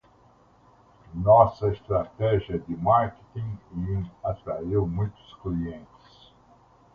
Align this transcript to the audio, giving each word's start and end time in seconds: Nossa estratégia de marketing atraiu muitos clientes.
Nossa 1.13 1.67
estratégia 1.67 2.57
de 2.57 2.75
marketing 2.75 4.09
atraiu 4.23 4.87
muitos 4.87 5.35
clientes. 5.43 6.33